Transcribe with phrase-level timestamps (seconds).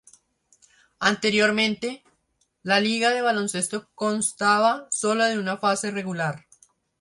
[1.01, 2.03] Anteriormente,
[2.63, 6.47] la liga de baloncesto constaba solo de una fase regular.